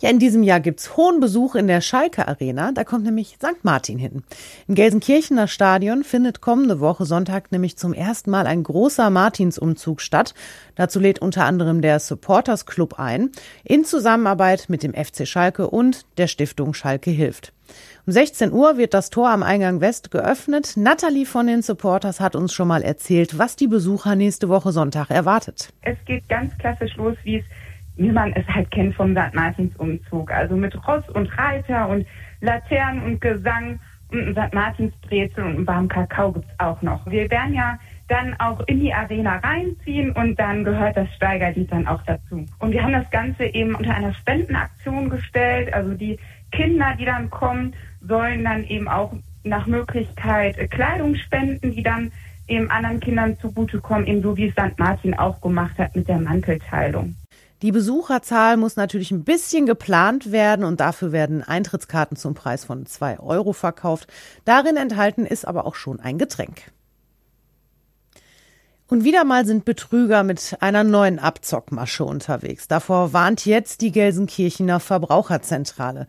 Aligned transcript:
Ja, 0.00 0.10
in 0.10 0.20
diesem 0.20 0.44
Jahr 0.44 0.60
gibt's 0.60 0.96
hohen 0.96 1.18
Besuch 1.18 1.56
in 1.56 1.66
der 1.66 1.80
Schalke 1.80 2.28
Arena. 2.28 2.70
Da 2.70 2.84
kommt 2.84 3.04
nämlich 3.04 3.36
St. 3.42 3.64
Martin 3.64 3.98
hin. 3.98 4.22
Im 4.68 4.76
Gelsenkirchener 4.76 5.48
Stadion 5.48 6.04
findet 6.04 6.40
kommende 6.40 6.78
Woche 6.78 7.04
Sonntag 7.04 7.50
nämlich 7.50 7.76
zum 7.76 7.92
ersten 7.92 8.30
Mal 8.30 8.46
ein 8.46 8.62
großer 8.62 9.10
Martinsumzug 9.10 10.00
statt. 10.00 10.34
Dazu 10.76 11.00
lädt 11.00 11.18
unter 11.18 11.46
anderem 11.46 11.82
der 11.82 11.98
Supporters 11.98 12.64
Club 12.64 13.00
ein, 13.00 13.32
in 13.64 13.84
Zusammenarbeit 13.84 14.66
mit 14.68 14.84
dem 14.84 14.94
FC 14.94 15.26
Schalke 15.26 15.68
und 15.68 16.06
der 16.16 16.28
Stiftung 16.28 16.74
Schalke 16.74 17.10
hilft. 17.10 17.52
Um 18.06 18.12
16 18.12 18.52
Uhr 18.52 18.78
wird 18.78 18.94
das 18.94 19.10
Tor 19.10 19.28
am 19.30 19.42
Eingang 19.42 19.80
West 19.80 20.12
geöffnet. 20.12 20.76
Natalie 20.76 21.26
von 21.26 21.48
den 21.48 21.60
Supporters 21.60 22.20
hat 22.20 22.36
uns 22.36 22.54
schon 22.54 22.68
mal 22.68 22.82
erzählt, 22.82 23.36
was 23.36 23.56
die 23.56 23.66
Besucher 23.66 24.14
nächste 24.14 24.48
Woche 24.48 24.70
Sonntag 24.70 25.10
erwartet. 25.10 25.70
Es 25.82 25.98
geht 26.06 26.28
ganz 26.28 26.56
klassisch 26.56 26.94
los, 26.96 27.16
wie 27.24 27.38
es 27.38 27.44
wie 27.98 28.12
man 28.12 28.32
es 28.32 28.46
halt 28.48 28.70
kennt 28.70 28.94
vom 28.94 29.14
St. 29.14 29.34
Martins 29.34 29.76
Umzug. 29.76 30.30
Also 30.30 30.56
mit 30.56 30.74
Ross 30.86 31.06
und 31.10 31.26
Reiter 31.36 31.88
und 31.88 32.06
Laternen 32.40 33.02
und 33.02 33.20
Gesang 33.20 33.80
und 34.10 34.38
ein 34.38 34.48
St. 34.48 34.54
Martins 34.54 34.94
Brezel 35.02 35.44
und 35.44 35.58
ein 35.58 35.66
warmen 35.66 35.88
Kakao 35.88 36.32
gibt's 36.32 36.48
auch 36.58 36.80
noch. 36.80 37.04
Wir 37.06 37.30
werden 37.30 37.54
ja 37.54 37.78
dann 38.06 38.34
auch 38.38 38.60
in 38.66 38.80
die 38.80 38.94
Arena 38.94 39.36
reinziehen 39.36 40.12
und 40.12 40.38
dann 40.38 40.64
gehört 40.64 40.96
das 40.96 41.12
Steigerlied 41.14 41.70
dann 41.70 41.86
auch 41.86 42.02
dazu. 42.04 42.46
Und 42.58 42.72
wir 42.72 42.82
haben 42.82 42.92
das 42.92 43.10
Ganze 43.10 43.44
eben 43.44 43.74
unter 43.74 43.94
einer 43.94 44.14
Spendenaktion 44.14 45.10
gestellt. 45.10 45.74
Also 45.74 45.92
die 45.92 46.18
Kinder, 46.50 46.94
die 46.98 47.04
dann 47.04 47.28
kommen, 47.28 47.74
sollen 48.00 48.44
dann 48.44 48.64
eben 48.64 48.88
auch 48.88 49.12
nach 49.44 49.66
Möglichkeit 49.66 50.70
Kleidung 50.70 51.16
spenden, 51.16 51.72
die 51.72 51.82
dann 51.82 52.10
eben 52.46 52.70
anderen 52.70 53.00
Kindern 53.00 53.36
zugutekommen, 53.38 54.06
eben 54.06 54.22
so 54.22 54.36
wie 54.36 54.46
es 54.46 54.52
St. 54.52 54.78
Martin 54.78 55.14
auch 55.18 55.40
gemacht 55.40 55.78
hat 55.78 55.94
mit 55.94 56.08
der 56.08 56.18
Mantelteilung. 56.18 57.14
Die 57.62 57.72
Besucherzahl 57.72 58.56
muss 58.56 58.76
natürlich 58.76 59.10
ein 59.10 59.24
bisschen 59.24 59.66
geplant 59.66 60.30
werden 60.30 60.64
und 60.64 60.78
dafür 60.78 61.10
werden 61.10 61.42
Eintrittskarten 61.42 62.16
zum 62.16 62.34
Preis 62.34 62.64
von 62.64 62.86
zwei 62.86 63.18
Euro 63.18 63.52
verkauft. 63.52 64.08
Darin 64.44 64.76
enthalten 64.76 65.26
ist 65.26 65.46
aber 65.46 65.66
auch 65.66 65.74
schon 65.74 65.98
ein 65.98 66.18
Getränk. 66.18 66.70
Und 68.86 69.04
wieder 69.04 69.24
mal 69.24 69.44
sind 69.44 69.64
Betrüger 69.64 70.22
mit 70.22 70.56
einer 70.60 70.82
neuen 70.82 71.18
Abzockmasche 71.18 72.04
unterwegs. 72.04 72.68
Davor 72.68 73.12
warnt 73.12 73.44
jetzt 73.44 73.82
die 73.82 73.92
Gelsenkirchener 73.92 74.80
Verbraucherzentrale. 74.80 76.06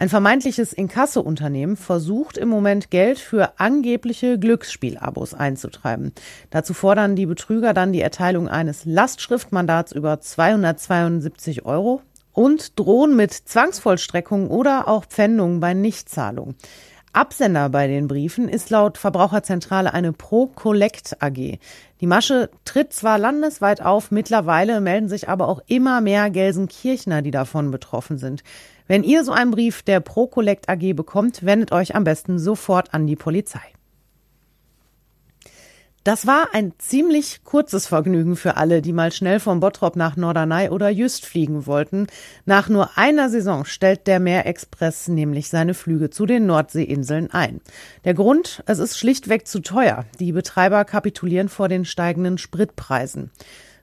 Ein 0.00 0.08
vermeintliches 0.08 0.72
Inkasso-Unternehmen 0.72 1.76
versucht 1.76 2.38
im 2.38 2.48
Moment 2.48 2.88
Geld 2.88 3.18
für 3.18 3.58
angebliche 3.58 4.38
Glücksspielabos 4.38 5.34
einzutreiben. 5.34 6.12
Dazu 6.50 6.72
fordern 6.72 7.16
die 7.16 7.26
Betrüger 7.26 7.74
dann 7.74 7.92
die 7.92 8.00
Erteilung 8.00 8.48
eines 8.48 8.84
Lastschriftmandats 8.84 9.90
über 9.90 10.20
272 10.20 11.66
Euro 11.66 12.00
und 12.32 12.78
drohen 12.78 13.16
mit 13.16 13.32
Zwangsvollstreckung 13.32 14.48
oder 14.50 14.86
auch 14.86 15.04
Pfändung 15.04 15.58
bei 15.58 15.74
Nichtzahlung. 15.74 16.54
Absender 17.18 17.68
bei 17.68 17.88
den 17.88 18.06
Briefen 18.06 18.48
ist 18.48 18.70
laut 18.70 18.96
Verbraucherzentrale 18.96 19.92
eine 19.92 20.12
Pro-Collect 20.12 21.20
AG. 21.20 21.58
Die 22.00 22.06
Masche 22.06 22.48
tritt 22.64 22.92
zwar 22.92 23.18
landesweit 23.18 23.82
auf, 23.82 24.12
mittlerweile 24.12 24.80
melden 24.80 25.08
sich 25.08 25.28
aber 25.28 25.48
auch 25.48 25.60
immer 25.66 26.00
mehr 26.00 26.30
Gelsenkirchner, 26.30 27.20
die 27.22 27.32
davon 27.32 27.72
betroffen 27.72 28.18
sind. 28.18 28.44
Wenn 28.86 29.02
ihr 29.02 29.24
so 29.24 29.32
einen 29.32 29.50
Brief 29.50 29.82
der 29.82 29.98
Pro-Collect 29.98 30.68
AG 30.68 30.92
bekommt, 30.94 31.44
wendet 31.44 31.72
euch 31.72 31.96
am 31.96 32.04
besten 32.04 32.38
sofort 32.38 32.94
an 32.94 33.08
die 33.08 33.16
Polizei. 33.16 33.66
Das 36.08 36.26
war 36.26 36.54
ein 36.54 36.72
ziemlich 36.78 37.44
kurzes 37.44 37.86
Vergnügen 37.86 38.34
für 38.34 38.56
alle, 38.56 38.80
die 38.80 38.94
mal 38.94 39.12
schnell 39.12 39.40
vom 39.40 39.60
Bottrop 39.60 39.94
nach 39.94 40.16
Norderney 40.16 40.70
oder 40.70 40.88
Jüst 40.88 41.26
fliegen 41.26 41.66
wollten. 41.66 42.06
Nach 42.46 42.70
nur 42.70 42.96
einer 42.96 43.28
Saison 43.28 43.66
stellt 43.66 44.06
der 44.06 44.18
Meerexpress 44.18 45.08
nämlich 45.08 45.50
seine 45.50 45.74
Flüge 45.74 46.08
zu 46.08 46.24
den 46.24 46.46
Nordseeinseln 46.46 47.30
ein. 47.30 47.60
Der 48.06 48.14
Grund, 48.14 48.62
es 48.64 48.78
ist 48.78 48.96
schlichtweg 48.96 49.46
zu 49.46 49.60
teuer. 49.60 50.06
Die 50.18 50.32
Betreiber 50.32 50.86
kapitulieren 50.86 51.50
vor 51.50 51.68
den 51.68 51.84
steigenden 51.84 52.38
Spritpreisen. 52.38 53.30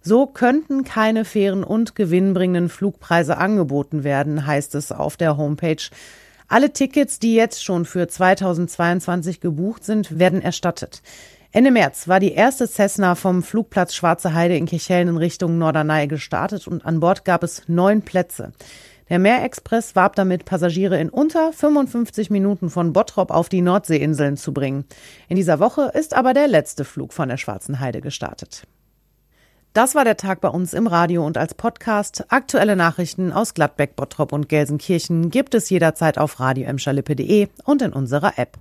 So 0.00 0.26
könnten 0.26 0.82
keine 0.82 1.26
fairen 1.26 1.62
und 1.62 1.94
gewinnbringenden 1.94 2.70
Flugpreise 2.70 3.36
angeboten 3.36 4.02
werden, 4.02 4.46
heißt 4.46 4.74
es 4.76 4.92
auf 4.92 5.18
der 5.18 5.36
Homepage. 5.36 5.90
Alle 6.48 6.72
Tickets, 6.72 7.18
die 7.18 7.34
jetzt 7.34 7.64
schon 7.64 7.84
für 7.84 8.08
2022 8.08 9.40
gebucht 9.40 9.84
sind, 9.84 10.18
werden 10.18 10.40
erstattet. 10.40 11.02
Ende 11.54 11.70
März 11.70 12.08
war 12.08 12.18
die 12.18 12.32
erste 12.32 12.66
Cessna 12.66 13.14
vom 13.14 13.44
Flugplatz 13.44 13.94
Schwarze 13.94 14.34
Heide 14.34 14.56
in 14.56 14.66
Kirchhellen 14.66 15.06
in 15.06 15.16
Richtung 15.16 15.56
Norderney 15.56 16.08
gestartet 16.08 16.66
und 16.66 16.84
an 16.84 16.98
Bord 16.98 17.24
gab 17.24 17.44
es 17.44 17.62
neun 17.68 18.02
Plätze. 18.02 18.50
Der 19.08 19.20
Meerexpress 19.20 19.94
warb 19.94 20.16
damit, 20.16 20.46
Passagiere 20.46 20.98
in 20.98 21.10
unter 21.10 21.52
55 21.52 22.28
Minuten 22.28 22.70
von 22.70 22.92
Bottrop 22.92 23.30
auf 23.30 23.48
die 23.48 23.62
Nordseeinseln 23.62 24.36
zu 24.36 24.52
bringen. 24.52 24.84
In 25.28 25.36
dieser 25.36 25.60
Woche 25.60 25.92
ist 25.94 26.16
aber 26.16 26.34
der 26.34 26.48
letzte 26.48 26.84
Flug 26.84 27.12
von 27.12 27.28
der 27.28 27.36
Schwarzen 27.36 27.78
Heide 27.78 28.00
gestartet. 28.00 28.64
Das 29.74 29.94
war 29.94 30.02
der 30.04 30.16
Tag 30.16 30.40
bei 30.40 30.48
uns 30.48 30.74
im 30.74 30.88
Radio 30.88 31.24
und 31.24 31.38
als 31.38 31.54
Podcast. 31.54 32.24
Aktuelle 32.30 32.74
Nachrichten 32.74 33.30
aus 33.30 33.54
Gladbeck, 33.54 33.94
Bottrop 33.94 34.32
und 34.32 34.48
Gelsenkirchen 34.48 35.30
gibt 35.30 35.54
es 35.54 35.70
jederzeit 35.70 36.18
auf 36.18 36.40
radio 36.40 36.68
und 37.64 37.80
in 37.80 37.92
unserer 37.92 38.40
App. 38.40 38.58